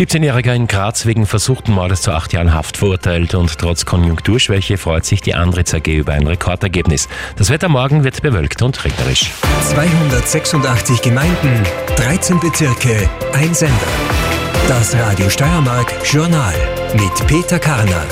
17-Jähriger 0.00 0.54
in 0.54 0.66
Graz 0.66 1.04
wegen 1.04 1.26
versuchten 1.26 1.72
Mordes 1.72 2.00
zu 2.00 2.12
acht 2.12 2.32
Jahren 2.32 2.54
Haft 2.54 2.78
verurteilt 2.78 3.34
und 3.34 3.58
trotz 3.58 3.84
Konjunkturschwäche 3.84 4.78
freut 4.78 5.04
sich 5.04 5.20
die 5.20 5.34
Andritz 5.34 5.74
AG 5.74 5.88
über 5.88 6.14
ein 6.14 6.26
Rekordergebnis. 6.26 7.06
Das 7.36 7.50
Wetter 7.50 7.68
morgen 7.68 8.02
wird 8.02 8.22
bewölkt 8.22 8.62
und 8.62 8.82
regnerisch. 8.82 9.30
286 9.68 11.02
Gemeinden, 11.02 11.64
13 11.96 12.40
Bezirke, 12.40 13.10
ein 13.34 13.52
Sender. 13.52 13.74
Das 14.68 14.96
Radio 14.96 15.28
Steiermark 15.28 15.92
Journal 16.10 16.54
mit 16.94 17.26
Peter 17.26 17.58
Karner. 17.58 18.06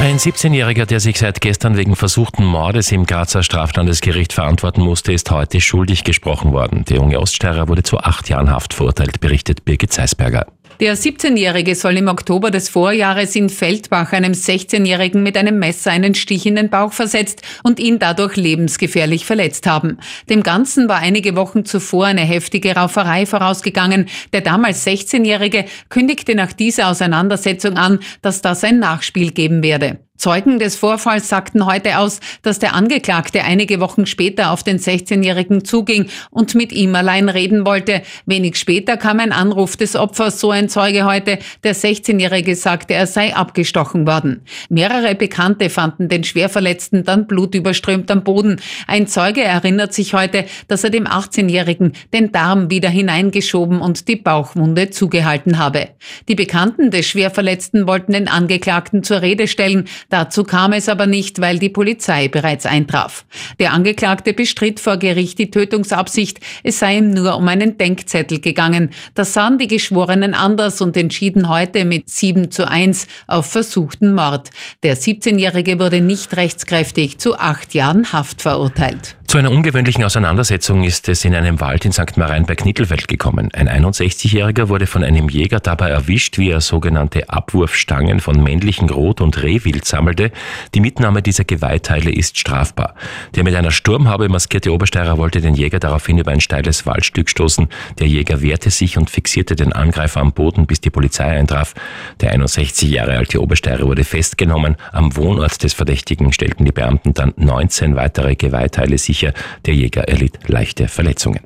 Ein 0.00 0.18
17-Jähriger, 0.18 0.86
der 0.86 0.98
sich 0.98 1.18
seit 1.18 1.40
gestern 1.40 1.76
wegen 1.76 1.94
versuchten 1.94 2.44
Mordes 2.44 2.90
im 2.90 3.06
Grazer 3.06 3.42
Straflandesgericht 3.42 4.32
verantworten 4.32 4.82
musste, 4.82 5.12
ist 5.12 5.30
heute 5.30 5.60
schuldig 5.60 6.02
gesprochen 6.02 6.52
worden. 6.52 6.84
Der 6.84 6.96
junge 6.96 7.20
Oststeirer 7.20 7.68
wurde 7.68 7.84
zu 7.84 7.98
acht 7.98 8.28
Jahren 8.28 8.50
Haft 8.50 8.74
verurteilt, 8.74 9.20
berichtet 9.20 9.64
Birgit 9.64 9.92
Zeisberger. 9.92 10.46
Der 10.80 10.96
17-Jährige 10.96 11.76
soll 11.76 11.98
im 11.98 12.08
Oktober 12.08 12.50
des 12.50 12.68
Vorjahres 12.68 13.36
in 13.36 13.48
Feldbach 13.48 14.12
einem 14.12 14.32
16-Jährigen 14.32 15.22
mit 15.22 15.36
einem 15.36 15.60
Messer 15.60 15.92
einen 15.92 16.14
Stich 16.16 16.46
in 16.46 16.56
den 16.56 16.68
Bauch 16.68 16.92
versetzt 16.92 17.42
und 17.62 17.78
ihn 17.78 18.00
dadurch 18.00 18.34
lebensgefährlich 18.36 19.24
verletzt 19.24 19.68
haben. 19.68 19.98
Dem 20.28 20.42
Ganzen 20.42 20.88
war 20.88 20.98
einige 20.98 21.36
Wochen 21.36 21.64
zuvor 21.64 22.06
eine 22.06 22.22
heftige 22.22 22.74
Rauferei 22.74 23.24
vorausgegangen. 23.24 24.06
Der 24.32 24.40
damals 24.40 24.84
16-Jährige 24.84 25.64
kündigte 25.90 26.34
nach 26.34 26.52
dieser 26.52 26.88
Auseinandersetzung 26.88 27.76
an, 27.76 28.00
dass 28.20 28.42
das 28.42 28.64
ein 28.64 28.80
Nachspiel 28.80 29.30
geben 29.30 29.62
werde. 29.62 30.00
Zeugen 30.24 30.58
des 30.58 30.74
Vorfalls 30.76 31.28
sagten 31.28 31.66
heute 31.66 31.98
aus, 31.98 32.18
dass 32.40 32.58
der 32.58 32.74
Angeklagte 32.74 33.44
einige 33.44 33.78
Wochen 33.78 34.06
später 34.06 34.52
auf 34.52 34.62
den 34.62 34.78
16-Jährigen 34.78 35.66
zuging 35.66 36.06
und 36.30 36.54
mit 36.54 36.72
ihm 36.72 36.94
allein 36.94 37.28
reden 37.28 37.66
wollte. 37.66 38.00
Wenig 38.24 38.56
später 38.56 38.96
kam 38.96 39.20
ein 39.20 39.32
Anruf 39.32 39.76
des 39.76 39.96
Opfers, 39.96 40.40
so 40.40 40.50
ein 40.50 40.70
Zeuge 40.70 41.04
heute. 41.04 41.40
Der 41.62 41.74
16-Jährige 41.74 42.56
sagte, 42.56 42.94
er 42.94 43.06
sei 43.06 43.36
abgestochen 43.36 44.06
worden. 44.06 44.40
Mehrere 44.70 45.14
Bekannte 45.14 45.68
fanden 45.68 46.08
den 46.08 46.24
Schwerverletzten 46.24 47.04
dann 47.04 47.26
blutüberströmt 47.26 48.10
am 48.10 48.24
Boden. 48.24 48.62
Ein 48.86 49.06
Zeuge 49.06 49.42
erinnert 49.42 49.92
sich 49.92 50.14
heute, 50.14 50.46
dass 50.68 50.84
er 50.84 50.90
dem 50.90 51.06
18-Jährigen 51.06 51.92
den 52.14 52.32
Darm 52.32 52.70
wieder 52.70 52.88
hineingeschoben 52.88 53.82
und 53.82 54.08
die 54.08 54.16
Bauchwunde 54.16 54.88
zugehalten 54.88 55.58
habe. 55.58 55.88
Die 56.28 56.34
Bekannten 56.34 56.90
des 56.90 57.06
Schwerverletzten 57.08 57.86
wollten 57.86 58.14
den 58.14 58.28
Angeklagten 58.28 59.02
zur 59.02 59.20
Rede 59.20 59.48
stellen. 59.48 59.86
Dazu 60.14 60.44
kam 60.44 60.72
es 60.72 60.88
aber 60.88 61.06
nicht, 61.06 61.40
weil 61.40 61.58
die 61.58 61.70
Polizei 61.70 62.28
bereits 62.28 62.66
eintraf. 62.66 63.24
Der 63.58 63.72
Angeklagte 63.72 64.32
bestritt 64.32 64.78
vor 64.78 64.96
Gericht 64.96 65.40
die 65.40 65.50
Tötungsabsicht, 65.50 66.38
es 66.62 66.78
sei 66.78 66.98
ihm 66.98 67.10
nur 67.10 67.36
um 67.36 67.48
einen 67.48 67.78
Denkzettel 67.78 68.38
gegangen. 68.38 68.90
Das 69.16 69.32
sahen 69.32 69.58
die 69.58 69.66
Geschworenen 69.66 70.32
anders 70.32 70.80
und 70.80 70.96
entschieden 70.96 71.48
heute 71.48 71.84
mit 71.84 72.08
7 72.08 72.52
zu 72.52 72.70
1 72.70 73.08
auf 73.26 73.46
versuchten 73.46 74.14
Mord. 74.14 74.50
Der 74.84 74.96
17-Jährige 74.96 75.80
wurde 75.80 76.00
nicht 76.00 76.36
rechtskräftig 76.36 77.18
zu 77.18 77.36
acht 77.36 77.74
Jahren 77.74 78.12
Haft 78.12 78.40
verurteilt. 78.40 79.16
Zu 79.26 79.38
einer 79.38 79.50
ungewöhnlichen 79.50 80.04
Auseinandersetzung 80.04 80.84
ist 80.84 81.08
es 81.08 81.24
in 81.24 81.34
einem 81.34 81.58
Wald 81.60 81.84
in 81.84 81.92
St. 81.92 82.16
Marein 82.16 82.46
bei 82.46 82.54
Knittelfeld 82.54 83.08
gekommen. 83.08 83.48
Ein 83.52 83.68
61-Jähriger 83.68 84.68
wurde 84.68 84.86
von 84.86 85.02
einem 85.02 85.28
Jäger 85.28 85.58
dabei 85.58 85.88
erwischt, 85.88 86.38
wie 86.38 86.50
er 86.50 86.60
sogenannte 86.60 87.28
Abwurfstangen 87.30 88.20
von 88.20 88.40
männlichen 88.40 88.90
Rot- 88.90 89.20
und 89.20 89.42
Rehwild 89.42 89.86
sammelte. 89.86 90.30
Die 90.74 90.80
Mitnahme 90.80 91.20
dieser 91.20 91.42
Geweihteile 91.44 92.12
ist 92.12 92.38
strafbar. 92.38 92.94
Der 93.34 93.42
mit 93.42 93.56
einer 93.56 93.72
Sturmhaube 93.72 94.28
maskierte 94.28 94.72
Obersteirer 94.72 95.18
wollte 95.18 95.40
den 95.40 95.54
Jäger 95.54 95.80
daraufhin 95.80 96.18
über 96.18 96.30
ein 96.30 96.40
steiles 96.40 96.86
Waldstück 96.86 97.28
stoßen. 97.28 97.68
Der 97.98 98.06
Jäger 98.06 98.40
wehrte 98.40 98.70
sich 98.70 98.98
und 98.98 99.10
fixierte 99.10 99.56
den 99.56 99.72
Angreifer 99.72 100.20
am 100.20 100.32
Boden, 100.32 100.66
bis 100.66 100.80
die 100.80 100.90
Polizei 100.90 101.24
eintraf. 101.24 101.74
Der 102.20 102.30
61 102.30 102.88
Jahre 102.88 103.16
alte 103.16 103.42
Obersteirer 103.42 103.86
wurde 103.86 104.04
festgenommen. 104.04 104.76
Am 104.92 105.16
Wohnort 105.16 105.60
des 105.62 105.72
Verdächtigen 105.72 106.32
stellten 106.32 106.66
die 106.66 106.72
Beamten 106.72 107.14
dann 107.14 107.32
19 107.36 107.96
weitere 107.96 108.36
Geweihteile 108.36 108.96
sicher 108.98 109.13
sicher, 109.14 109.32
der 109.64 109.74
Jäger 109.74 110.08
erlitt 110.08 110.48
leichte 110.48 110.88
Verletzungen. 110.88 111.40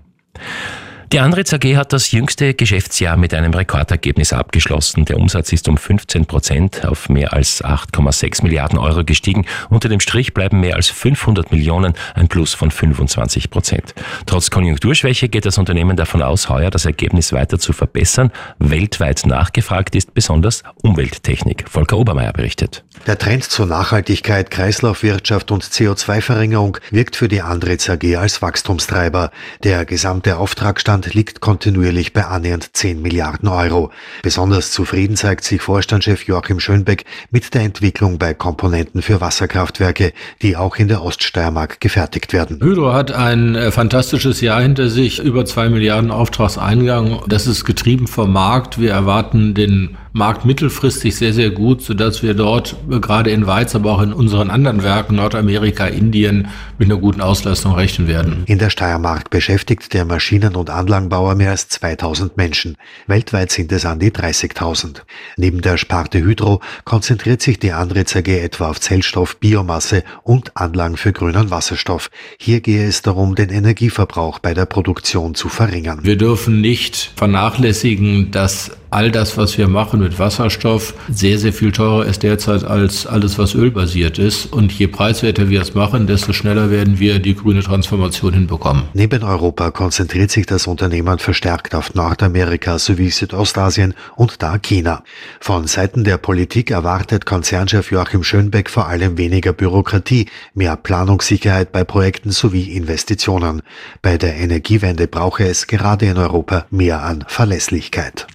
Die 1.10 1.20
Andritz 1.20 1.54
AG 1.54 1.74
hat 1.74 1.94
das 1.94 2.12
jüngste 2.12 2.52
Geschäftsjahr 2.52 3.16
mit 3.16 3.32
einem 3.32 3.54
Rekordergebnis 3.54 4.34
abgeschlossen. 4.34 5.06
Der 5.06 5.16
Umsatz 5.16 5.52
ist 5.54 5.66
um 5.66 5.78
15 5.78 6.26
Prozent 6.26 6.84
auf 6.84 7.08
mehr 7.08 7.32
als 7.32 7.64
8,6 7.64 8.42
Milliarden 8.42 8.78
Euro 8.78 9.04
gestiegen. 9.04 9.46
Unter 9.70 9.88
dem 9.88 10.00
Strich 10.00 10.34
bleiben 10.34 10.60
mehr 10.60 10.76
als 10.76 10.90
500 10.90 11.50
Millionen, 11.50 11.94
ein 12.14 12.28
Plus 12.28 12.52
von 12.52 12.70
25 12.70 13.48
Prozent. 13.48 13.94
Trotz 14.26 14.50
Konjunkturschwäche 14.50 15.30
geht 15.30 15.46
das 15.46 15.56
Unternehmen 15.56 15.96
davon 15.96 16.20
aus, 16.20 16.50
heuer 16.50 16.68
das 16.68 16.84
Ergebnis 16.84 17.32
weiter 17.32 17.58
zu 17.58 17.72
verbessern. 17.72 18.30
Weltweit 18.58 19.24
nachgefragt 19.24 19.94
ist 19.94 20.12
besonders 20.12 20.62
Umwelttechnik. 20.82 21.70
Volker 21.70 21.96
Obermeier 21.96 22.34
berichtet. 22.34 22.84
Der 23.06 23.16
Trend 23.16 23.44
zur 23.44 23.64
Nachhaltigkeit, 23.64 24.50
Kreislaufwirtschaft 24.50 25.50
und 25.52 25.64
CO2-Verringerung 25.64 26.76
wirkt 26.90 27.16
für 27.16 27.28
die 27.28 27.40
Andritz 27.40 27.88
AG 27.88 28.16
als 28.16 28.42
Wachstumstreiber. 28.42 29.30
Der 29.64 29.86
gesamte 29.86 30.36
Auftragstand 30.36 30.97
Vorstand 30.98 31.14
liegt 31.14 31.40
kontinuierlich 31.40 32.12
bei 32.12 32.24
annähernd 32.24 32.70
10 32.72 33.00
Milliarden 33.00 33.48
Euro. 33.48 33.92
Besonders 34.22 34.72
zufrieden 34.72 35.16
zeigt 35.16 35.44
sich 35.44 35.62
Vorstandschef 35.62 36.24
Joachim 36.24 36.58
Schönbeck 36.58 37.04
mit 37.30 37.54
der 37.54 37.62
Entwicklung 37.62 38.18
bei 38.18 38.34
Komponenten 38.34 39.02
für 39.02 39.20
Wasserkraftwerke, 39.20 40.12
die 40.42 40.56
auch 40.56 40.76
in 40.76 40.88
der 40.88 41.02
Oststeiermark 41.02 41.80
gefertigt 41.80 42.32
werden. 42.32 42.58
Hydro 42.60 42.92
hat 42.94 43.12
ein 43.12 43.54
äh, 43.54 43.70
fantastisches 43.70 44.40
Jahr 44.40 44.60
hinter 44.60 44.88
sich, 44.88 45.20
über 45.20 45.44
2 45.44 45.68
Milliarden 45.68 46.10
Auftragseingang. 46.10 47.22
Das 47.28 47.46
ist 47.46 47.64
getrieben 47.64 48.08
vom 48.08 48.32
Markt. 48.32 48.80
Wir 48.80 48.90
erwarten 48.90 49.54
den 49.54 49.96
Markt 50.12 50.44
mittelfristig 50.44 51.16
sehr, 51.16 51.32
sehr 51.32 51.50
gut, 51.50 51.82
sodass 51.82 52.22
wir 52.22 52.34
dort 52.34 52.76
äh, 52.90 52.98
gerade 53.00 53.30
in 53.30 53.46
Weiz, 53.46 53.74
aber 53.74 53.92
auch 53.92 54.02
in 54.02 54.12
unseren 54.12 54.50
anderen 54.50 54.82
Werken, 54.82 55.16
Nordamerika, 55.16 55.86
Indien, 55.86 56.48
mit 56.78 56.90
einer 56.90 57.00
guten 57.00 57.20
Auslastung 57.20 57.74
rechnen 57.74 58.08
werden. 58.08 58.44
In 58.46 58.58
der 58.58 58.70
Steiermark 58.70 59.30
beschäftigt 59.30 59.92
der 59.94 60.04
Maschinen- 60.04 60.56
und 60.56 60.70
Anlagenbauer 60.70 61.34
mehr 61.34 61.50
als 61.50 61.68
2000 61.68 62.36
Menschen. 62.36 62.76
Weltweit 63.06 63.50
sind 63.50 63.72
es 63.72 63.84
an 63.84 63.98
die 63.98 64.10
30.000. 64.10 65.02
Neben 65.36 65.60
der 65.60 65.76
Sparte 65.76 66.18
Hydro 66.22 66.60
konzentriert 66.84 67.42
sich 67.42 67.58
die 67.58 67.72
Andritz 67.72 68.14
AG 68.16 68.28
etwa 68.28 68.70
auf 68.70 68.80
Zellstoff, 68.80 69.36
Biomasse 69.36 70.04
und 70.22 70.56
Anlagen 70.56 70.96
für 70.96 71.12
grünen 71.12 71.50
Wasserstoff. 71.50 72.10
Hier 72.38 72.60
gehe 72.60 72.86
es 72.86 73.02
darum, 73.02 73.34
den 73.34 73.50
Energieverbrauch 73.50 74.38
bei 74.38 74.54
der 74.54 74.66
Produktion 74.66 75.34
zu 75.34 75.48
verringern. 75.48 76.00
Wir 76.02 76.16
dürfen 76.16 76.60
nicht 76.60 77.12
vernachlässigen, 77.16 78.30
dass 78.30 78.70
all 78.90 79.10
das, 79.10 79.36
was 79.36 79.58
wir 79.58 79.68
machen 79.68 79.97
mit 79.98 80.18
Wasserstoff, 80.18 80.94
sehr, 81.10 81.38
sehr 81.38 81.52
viel 81.52 81.72
teurer 81.72 82.06
ist 82.06 82.22
derzeit 82.22 82.64
als 82.64 83.06
alles, 83.06 83.38
was 83.38 83.54
ölbasiert 83.54 84.18
ist. 84.18 84.52
Und 84.52 84.72
je 84.72 84.86
preiswerter 84.86 85.48
wir 85.48 85.60
es 85.62 85.74
machen, 85.74 86.06
desto 86.06 86.32
schneller 86.32 86.70
werden 86.70 86.98
wir 86.98 87.18
die 87.18 87.34
grüne 87.34 87.62
Transformation 87.62 88.32
hinbekommen. 88.32 88.84
Neben 88.94 89.22
Europa 89.22 89.70
konzentriert 89.70 90.30
sich 90.30 90.46
das 90.46 90.66
Unternehmen 90.66 91.18
verstärkt 91.18 91.74
auf 91.74 91.94
Nordamerika 91.94 92.78
sowie 92.78 93.10
Südostasien 93.10 93.94
und 94.16 94.42
da 94.42 94.58
China. 94.58 95.02
Von 95.40 95.66
Seiten 95.66 96.04
der 96.04 96.18
Politik 96.18 96.70
erwartet 96.70 97.26
Konzernchef 97.26 97.90
Joachim 97.90 98.22
Schönbeck 98.22 98.70
vor 98.70 98.88
allem 98.88 99.18
weniger 99.18 99.52
Bürokratie, 99.52 100.26
mehr 100.54 100.76
Planungssicherheit 100.76 101.72
bei 101.72 101.84
Projekten 101.84 102.30
sowie 102.30 102.72
Investitionen. 102.72 103.62
Bei 104.02 104.18
der 104.18 104.36
Energiewende 104.36 105.08
brauche 105.08 105.44
es 105.44 105.66
gerade 105.66 106.06
in 106.06 106.16
Europa 106.16 106.66
mehr 106.70 107.02
an 107.02 107.24
Verlässlichkeit. 107.26 108.26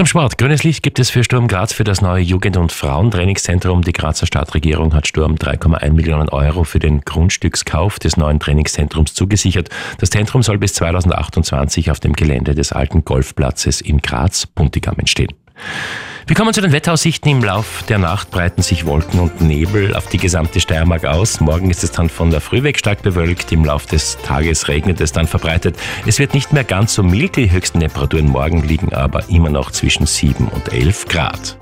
Zum 0.00 0.06
Sport. 0.06 0.38
Grünes 0.38 0.64
Licht 0.64 0.82
gibt 0.82 0.98
es 0.98 1.10
für 1.10 1.22
Sturm 1.22 1.46
Graz 1.46 1.74
für 1.74 1.84
das 1.84 2.00
neue 2.00 2.22
Jugend- 2.22 2.56
und 2.56 2.72
Frauentrainingszentrum. 2.72 3.82
Die 3.82 3.92
Grazer 3.92 4.24
Stadtregierung 4.24 4.94
hat 4.94 5.06
Sturm 5.06 5.34
3,1 5.34 5.92
Millionen 5.92 6.30
Euro 6.30 6.64
für 6.64 6.78
den 6.78 7.02
Grundstückskauf 7.02 7.98
des 7.98 8.16
neuen 8.16 8.40
Trainingszentrums 8.40 9.12
zugesichert. 9.12 9.68
Das 9.98 10.08
Zentrum 10.08 10.42
soll 10.42 10.56
bis 10.56 10.72
2028 10.72 11.90
auf 11.90 12.00
dem 12.00 12.14
Gelände 12.14 12.54
des 12.54 12.72
alten 12.72 13.04
Golfplatzes 13.04 13.82
in 13.82 13.98
Graz-Puntigam 13.98 14.94
entstehen. 14.96 15.34
Wir 16.30 16.36
kommen 16.36 16.54
zu 16.54 16.60
den 16.60 16.70
Wetteraussichten. 16.70 17.28
Im 17.28 17.42
Lauf 17.42 17.82
der 17.88 17.98
Nacht 17.98 18.30
breiten 18.30 18.62
sich 18.62 18.86
Wolken 18.86 19.18
und 19.18 19.40
Nebel 19.40 19.96
auf 19.96 20.06
die 20.06 20.16
gesamte 20.16 20.60
Steiermark 20.60 21.04
aus. 21.04 21.40
Morgen 21.40 21.72
ist 21.72 21.82
es 21.82 21.90
dann 21.90 22.08
von 22.08 22.30
der 22.30 22.40
Früh 22.40 22.62
weg 22.62 22.78
stark 22.78 23.02
bewölkt. 23.02 23.50
Im 23.50 23.64
Lauf 23.64 23.86
des 23.86 24.16
Tages 24.18 24.68
regnet 24.68 25.00
es 25.00 25.10
dann 25.10 25.26
verbreitet. 25.26 25.76
Es 26.06 26.20
wird 26.20 26.32
nicht 26.32 26.52
mehr 26.52 26.62
ganz 26.62 26.94
so 26.94 27.02
mild. 27.02 27.34
Die 27.34 27.50
höchsten 27.50 27.80
Temperaturen 27.80 28.28
morgen 28.28 28.62
liegen 28.62 28.94
aber 28.94 29.28
immer 29.28 29.50
noch 29.50 29.72
zwischen 29.72 30.06
7 30.06 30.46
und 30.46 30.72
11 30.72 31.06
Grad. 31.06 31.60